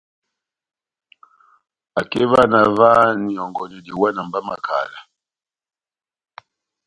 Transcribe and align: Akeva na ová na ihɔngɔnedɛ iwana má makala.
Akeva 1.99 2.41
na 2.51 2.59
ová 2.69 2.89
na 3.21 3.27
ihɔngɔnedɛ 3.33 3.91
iwana 3.93 4.21
má 4.31 4.39
makala. 4.47 4.99